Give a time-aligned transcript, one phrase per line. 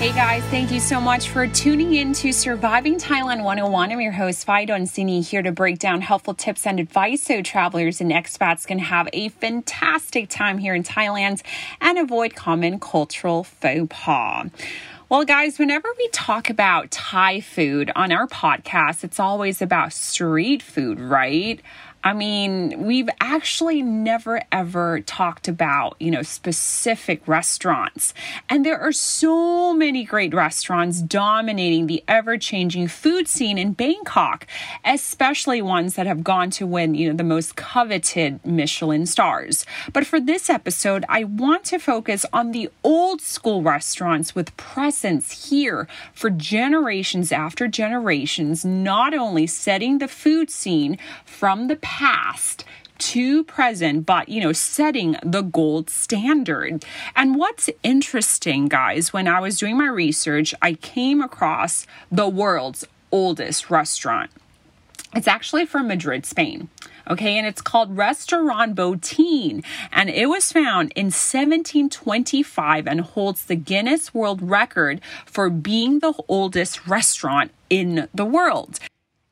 [0.00, 3.92] Hey guys, thank you so much for tuning in to Surviving Thailand 101.
[3.92, 8.00] I'm your host, Fidon Sini, here to break down helpful tips and advice so travelers
[8.00, 11.42] and expats can have a fantastic time here in Thailand
[11.82, 14.46] and avoid common cultural faux pas.
[15.10, 20.62] Well, guys, whenever we talk about Thai food on our podcast, it's always about street
[20.62, 21.60] food, right?
[22.02, 28.14] I mean, we've actually never ever talked about, you know, specific restaurants.
[28.48, 34.46] And there are so many great restaurants dominating the ever changing food scene in Bangkok,
[34.82, 39.66] especially ones that have gone to win, you know, the most coveted Michelin stars.
[39.92, 45.50] But for this episode, I want to focus on the old school restaurants with presence
[45.50, 52.64] here for generations after generations, not only setting the food scene from the past
[52.98, 56.84] to present, but you know, setting the gold standard.
[57.16, 62.86] And what's interesting, guys, when I was doing my research, I came across the world's
[63.10, 64.30] oldest restaurant.
[65.16, 66.68] It's actually from Madrid, Spain.
[67.10, 73.56] Okay, and it's called Restaurant Botín, and it was found in 1725 and holds the
[73.56, 78.78] Guinness World Record for being the oldest restaurant in the world.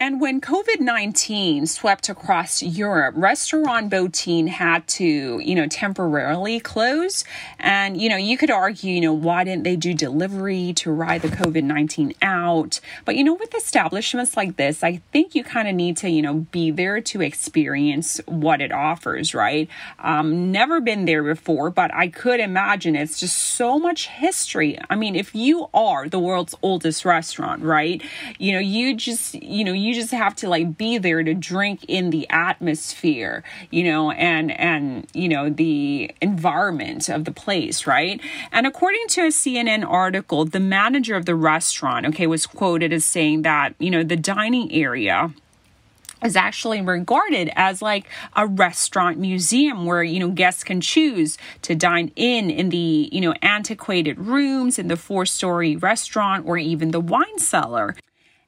[0.00, 7.22] And when COVID 19 swept across Europe, Restaurant Botín had to, you know, temporarily close.
[7.60, 11.22] And, you know, you could argue, you know, why didn't they do delivery to ride
[11.22, 12.80] the COVID 19 out?
[13.04, 16.22] But, you know, with establishments like this, I think you kind of need to, you
[16.22, 19.68] know, be there to experience what it offers, right?
[20.00, 24.76] Um, never been there before, but I could imagine it's just so much history.
[24.90, 28.02] I mean, if you are the world's oldest restaurant, right?
[28.40, 31.84] You know, you just, you know, you just have to like be there to drink
[31.88, 38.20] in the atmosphere, you know, and and you know the environment of the place, right?
[38.52, 43.04] And according to a CNN article, the manager of the restaurant, okay, was quoted as
[43.04, 45.32] saying that, you know, the dining area
[46.24, 51.74] is actually regarded as like a restaurant museum where you know guests can choose to
[51.74, 56.90] dine in in the you know antiquated rooms in the four story restaurant or even
[56.90, 57.94] the wine cellar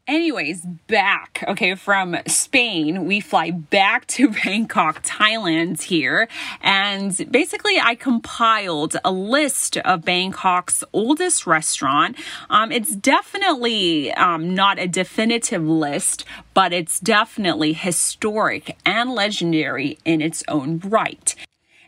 [0.08, 6.28] Anyways, back, okay, from Spain, we fly back to Bangkok, Thailand here.
[6.60, 12.16] And basically, I compiled a list of Bangkok's oldest restaurant.
[12.48, 16.24] Um, it's definitely um, not a definitive list,
[16.54, 21.34] but it's definitely historic and legendary in its own right.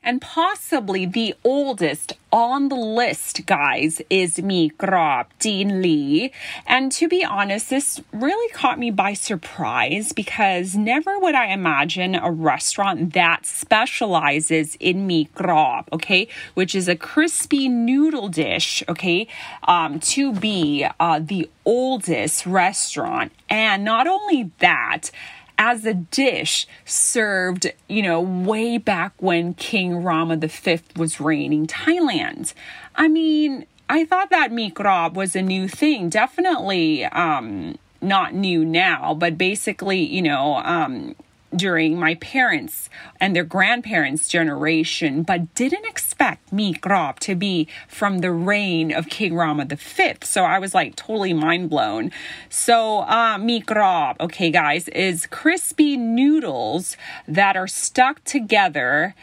[0.08, 6.32] And possibly the oldest on the list, guys, is Mi Krop Jin Li.
[6.66, 12.14] And to be honest, this really caught me by surprise because never would I imagine
[12.14, 19.28] a restaurant that specializes in Mi Krop, okay, which is a crispy noodle dish, okay,
[19.64, 23.30] um, to be uh, the oldest restaurant.
[23.50, 25.10] And not only that,
[25.58, 32.54] as a dish served, you know, way back when King Rama V was reigning Thailand.
[32.94, 36.08] I mean, I thought that mi krop was a new thing.
[36.08, 41.16] Definitely um, not new now, but basically, you know, um,
[41.54, 42.90] during my parents'
[43.20, 45.86] and their grandparents' generation, but didn't
[46.19, 50.15] expect krop to be from the reign of King Rama V.
[50.25, 52.11] So I was like totally mind blown.
[52.49, 56.97] So uh, krop, okay, guys, is crispy noodles
[57.29, 59.15] that are stuck together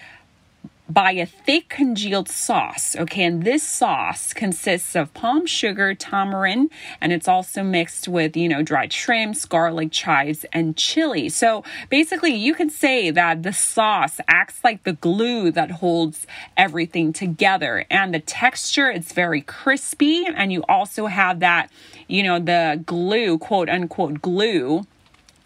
[0.88, 2.96] by a thick congealed sauce.
[2.96, 8.48] Okay, and this sauce consists of palm sugar, tamarind, and it's also mixed with, you
[8.48, 11.30] know, dried shrimps, garlic, chives, and chili.
[11.30, 17.14] So basically, you can say that the sauce acts like the glue that holds everything
[17.14, 17.86] together.
[17.90, 21.72] And the texture, it's very crispy, and you also have that,
[22.08, 24.86] you know, the glue, quote unquote, glue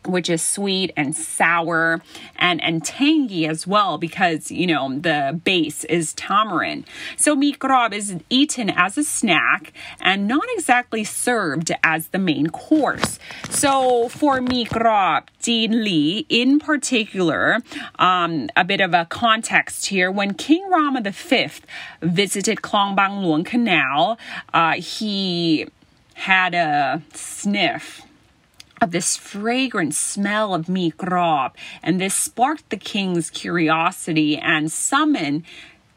[0.05, 2.01] which is sweet and sour
[2.37, 6.85] and and tangy as well because you know the base is tamarind.
[7.17, 12.47] So mi krop is eaten as a snack and not exactly served as the main
[12.47, 13.19] course.
[13.49, 17.59] So for mi krop Jin Li in particular,
[17.97, 20.11] um, a bit of a context here.
[20.11, 21.49] When King Rama V
[22.01, 24.17] visited Klong Bang Luang Canal,
[24.53, 25.67] uh, he
[26.13, 28.01] had a sniff
[28.81, 30.97] of this fragrant smell of meat
[31.83, 35.43] and this sparked the king's curiosity and summoned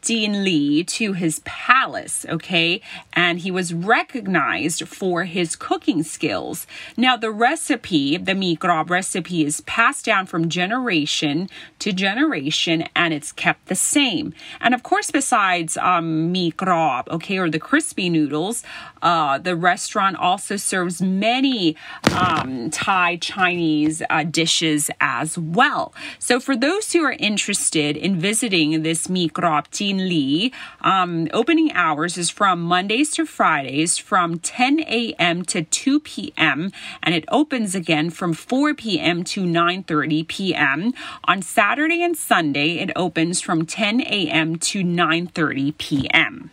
[0.03, 2.81] Jin Li to his palace, okay?
[3.13, 6.67] And he was recognized for his cooking skills.
[6.97, 13.13] Now, the recipe, the mi grob recipe, is passed down from generation to generation and
[13.13, 14.33] it's kept the same.
[14.59, 18.63] And of course, besides um, mi grob, okay, or the crispy noodles,
[19.01, 21.75] uh, the restaurant also serves many
[22.11, 25.93] um, Thai Chinese uh, dishes as well.
[26.19, 30.51] So, for those who are interested in visiting this mi grob Li.
[30.81, 35.43] Um, opening hours is from Mondays to Fridays from 10 a.m.
[35.45, 36.71] to 2 p.m.
[37.01, 39.23] and it opens again from 4 p.m.
[39.25, 40.93] to 9:30 p.m.
[41.25, 44.57] On Saturday and Sunday, it opens from 10 a.m.
[44.57, 46.51] to 9:30 p.m.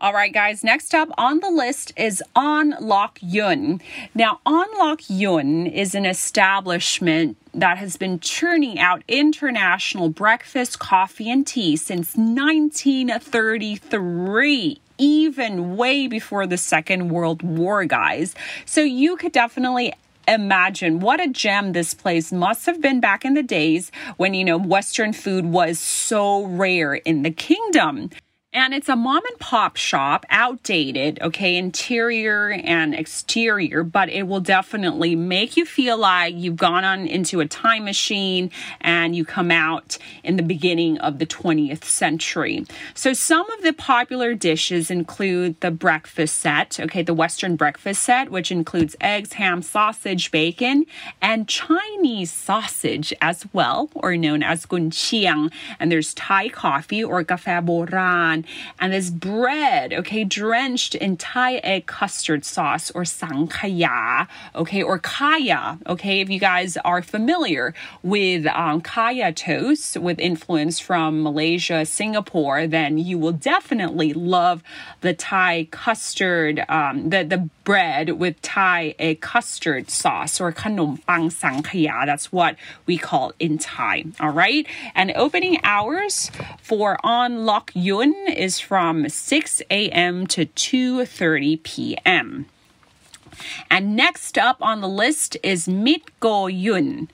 [0.00, 3.80] All right, guys, next up on the list is On Lok Yun.
[4.14, 11.28] Now, On Lok Yun is an establishment that has been churning out international breakfast, coffee,
[11.28, 18.36] and tea since 1933 even way before the Second World War, guys.
[18.66, 19.94] So you could definitely
[20.28, 24.44] imagine what a gem this place must have been back in the days when, you
[24.44, 28.10] know, Western food was so rare in the kingdom.
[28.50, 34.40] And it's a mom and pop shop, outdated, okay, interior and exterior, but it will
[34.40, 38.50] definitely make you feel like you've gone on into a time machine
[38.80, 42.64] and you come out in the beginning of the 20th century.
[42.94, 48.30] So, some of the popular dishes include the breakfast set, okay, the Western breakfast set,
[48.30, 50.86] which includes eggs, ham, sausage, bacon,
[51.20, 55.52] and Chinese sausage as well, or known as gunqiang.
[55.78, 58.38] And there's Thai coffee or kafe boran
[58.78, 65.78] and this bread, okay, drenched in Thai egg custard sauce or sangkaya, okay, or kaya,
[65.86, 72.66] okay, if you guys are familiar with um, kaya toast with influence from Malaysia, Singapore,
[72.66, 74.62] then you will definitely love
[75.00, 81.28] the Thai custard, um, the, the bread with Thai egg custard sauce or kanom pang
[81.28, 82.06] sangkaya.
[82.06, 82.56] That's what
[82.86, 84.66] we call in Thai, all right?
[84.94, 86.30] And opening hours
[86.62, 90.26] for On Lok Yun is from 6 a.m.
[90.28, 92.46] to 2:30 p.m.
[93.70, 97.08] And next up on the list is Mit Go Yun.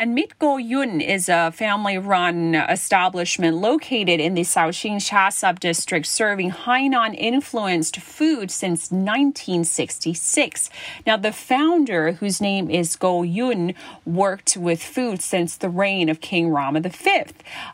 [0.00, 6.52] And Mitgo Yun is a family run establishment located in the Sao Chingcha subdistrict serving
[6.52, 10.70] Hainan influenced food since 1966.
[11.04, 13.74] Now, the founder, whose name is Go Yun,
[14.06, 17.24] worked with food since the reign of King Rama V.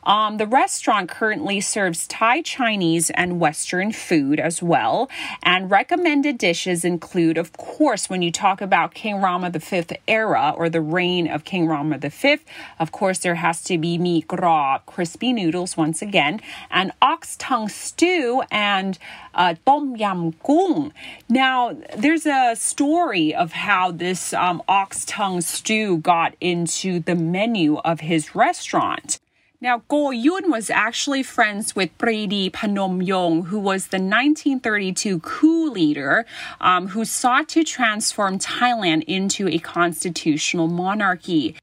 [0.04, 5.10] Um, the restaurant currently serves Thai, Chinese, and Western food as well.
[5.42, 10.70] And recommended dishes include, of course, when you talk about King Rama V era or
[10.70, 12.44] the reign of King Rama V fifth.
[12.78, 16.40] Of course, there has to be mi gro, crispy noodles once again,
[16.70, 18.98] and ox tongue stew and
[19.34, 20.92] uh, tom yam goong.
[21.28, 27.76] Now, there's a story of how this um, ox tongue stew got into the menu
[27.78, 29.18] of his restaurant.
[29.64, 36.26] Now, Go Yun was actually friends with Prithipa Phnomyong, who was the 1932 coup leader
[36.60, 41.56] um, who sought to transform Thailand into a constitutional monarchy.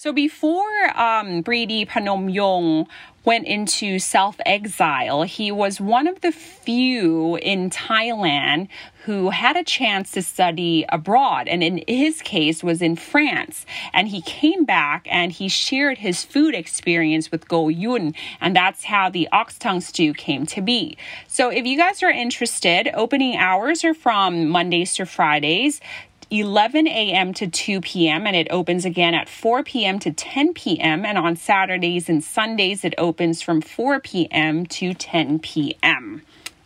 [0.00, 2.86] So before um, Prithipa Phnomyong
[3.24, 8.68] went into self exile, he was one of the few in Thailand
[9.06, 13.66] who had a chance to study abroad, and in his case was in France.
[13.92, 18.84] And he came back and he shared his food experience with Go Yun, and that's
[18.84, 20.96] how the ox tongue stew came to be.
[21.26, 25.80] So if you guys are interested, opening hours are from Mondays to Fridays.
[26.30, 27.32] 11 a.m.
[27.34, 28.26] to 2 p.m.
[28.26, 29.98] and it opens again at 4 p.m.
[30.00, 31.04] to 10 p.m.
[31.04, 34.66] And on Saturdays and Sundays, it opens from 4 p.m.
[34.66, 36.22] to 10 p.m.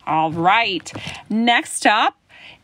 [0.06, 0.92] All right.
[1.30, 2.16] Next up,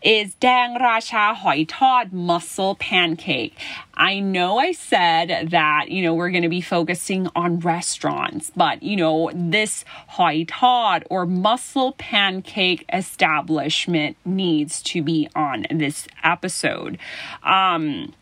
[0.03, 3.55] is Dang Racha Hoi Tod Mussel Pancake.
[3.95, 8.83] I know I said that, you know, we're going to be focusing on restaurants, but,
[8.83, 16.99] you know, this Hoi Tod or mussel pancake establishment needs to be on this episode.
[17.43, 18.15] Um,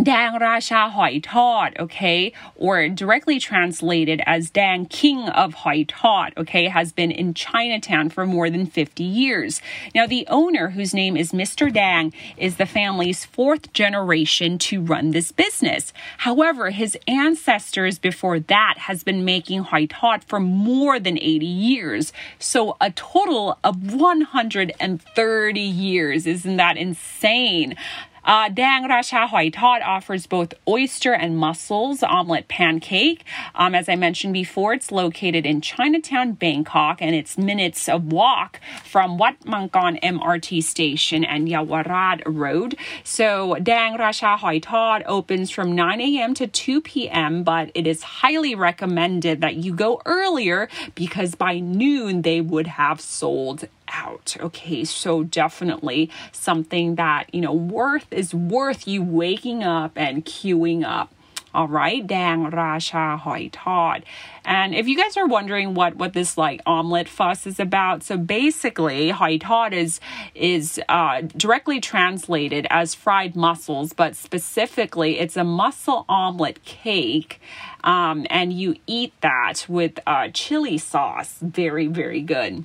[0.00, 6.68] Dang Racha Hoi Tod, okay, or directly translated as Dang King of Hoi Tod, okay,
[6.68, 9.60] has been in Chinatown for more than 50 years.
[9.94, 11.70] Now, the owner, whose name is Mr.
[11.72, 15.92] Dang, is the family's fourth generation to run this business.
[16.18, 22.12] However, his ancestors before that has been making Hoi Tod for more than 80 years.
[22.38, 26.26] So, a total of 130 years.
[26.26, 27.76] Isn't that insane?
[28.24, 33.24] Uh, Dang Racha Hoi Tod offers both oyster and mussels omelet pancake.
[33.54, 38.60] Um, as I mentioned before, it's located in Chinatown, Bangkok, and it's minutes of walk
[38.84, 42.76] from Wat Mangkon MRT station and Yaowarat Road.
[43.02, 46.34] So Dang Racha Hoi Tod opens from 9 a.m.
[46.34, 52.22] to 2 p.m., but it is highly recommended that you go earlier because by noon
[52.22, 54.36] they would have sold out.
[54.40, 60.84] Okay, so definitely something that, you know, worth is worth you waking up and queuing
[60.84, 61.12] up.
[61.54, 64.06] All right, Dang Racha Hoi Tod.
[64.42, 68.16] And if you guys are wondering what what this like omelet fuss is about, so
[68.16, 70.00] basically Hoi Tod is
[70.34, 77.38] is uh, directly translated as fried mussels, but specifically it's a mussel omelet cake.
[77.84, 81.36] Um, and you eat that with uh, chili sauce.
[81.42, 82.64] Very, very good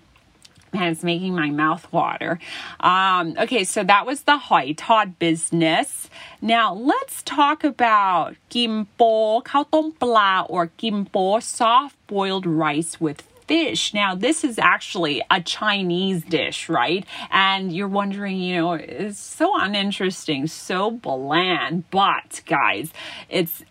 [0.77, 2.39] and it's making my mouth water.
[2.79, 6.09] Um, okay, so that was the Hoi Tod business.
[6.41, 13.93] Now let's talk about gimpo, kao tom pla, or gimpo, soft boiled rice with fish.
[13.93, 17.05] Now, this is actually a Chinese dish, right?
[17.31, 21.89] And you're wondering, you know, it's so uninteresting, so bland.
[21.89, 22.91] But, guys,
[23.29, 23.63] it's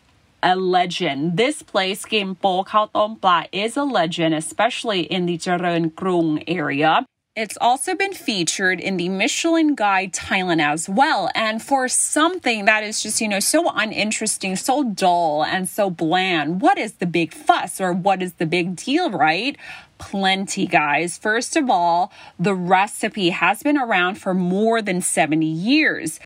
[0.43, 1.37] a legend.
[1.37, 7.07] This place, Gimpo Khao Tom Pla, is a legend, especially in the Charoen Krung area.
[7.37, 11.29] It's also been featured in the Michelin Guide Thailand as well.
[11.35, 16.63] And for something that is just, you know, so uninteresting, so dull, and so bland,
[16.63, 19.59] what is the big fuss or what is the big deal, right?
[19.99, 21.19] Plenty, guys.
[21.19, 26.21] First of all, the recipe has been around for more than 70 years.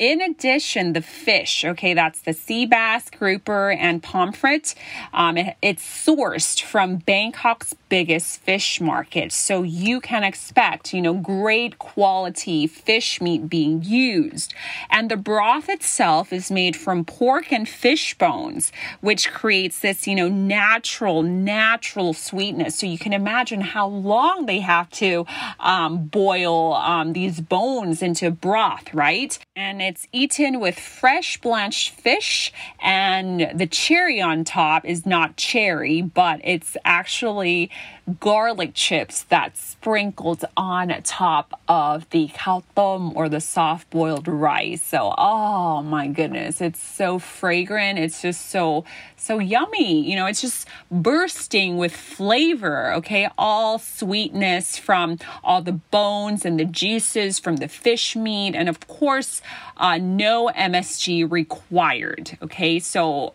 [0.00, 4.74] In addition, the fish, okay, that's the sea bass, grouper, and pomfret.
[5.12, 9.30] Um, it, it's sourced from Bangkok's biggest fish market.
[9.30, 14.54] So you can expect, you know, great quality fish meat being used.
[14.88, 20.14] And the broth itself is made from pork and fish bones, which creates this, you
[20.14, 22.78] know, natural, natural sweetness.
[22.78, 25.26] So you can imagine how long they have to
[25.58, 29.38] um, boil um, these bones into broth, right?
[29.54, 36.00] And it's eaten with fresh blanched fish, and the cherry on top is not cherry,
[36.00, 37.72] but it's actually
[38.18, 44.82] garlic chips that's sprinkled on top of the tom or the soft boiled rice.
[44.82, 47.98] So, oh my goodness, it's so fragrant.
[47.98, 48.84] It's just so,
[49.16, 50.08] so yummy.
[50.08, 53.28] You know, it's just bursting with flavor, okay?
[53.38, 58.54] All sweetness from all the bones and the juices from the fish meat.
[58.54, 59.40] And of course,
[59.76, 62.78] uh, no MSG required, okay?
[62.78, 63.34] So,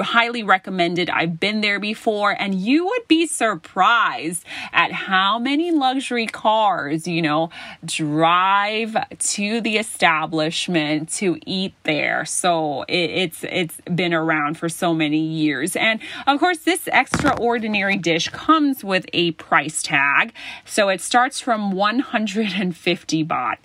[0.00, 1.10] highly recommended.
[1.10, 7.22] I've been there before, and you would be surprised at how many luxury cars, you
[7.22, 7.50] know,
[7.84, 12.24] drive to the establishment to eat there.
[12.24, 17.96] So it, it's it's been around for so many years, and of course, this extraordinary
[17.96, 20.32] dish comes with a price tag.
[20.64, 23.56] So it starts from 150 baht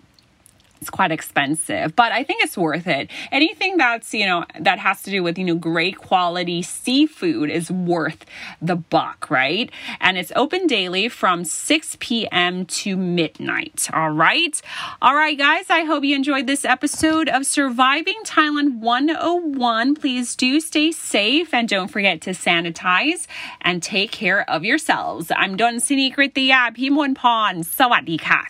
[0.85, 3.09] it's quite expensive, but I think it's worth it.
[3.31, 7.71] Anything that's, you know, that has to do with, you know, great quality seafood is
[7.71, 8.23] worth
[8.61, 9.71] the buck, right?
[9.99, 12.67] And it's open daily from 6 p.m.
[12.67, 13.89] to midnight.
[13.93, 14.61] All right.
[15.01, 19.95] All right, guys, I hope you enjoyed this episode of Surviving Thailand 101.
[19.95, 23.25] Please do stay safe and don't forget to sanitize
[23.61, 25.31] and take care of yourselves.
[25.35, 27.63] I'm Don Sinikritiyah Pimon Pon.
[27.63, 28.45] Sawadee ka.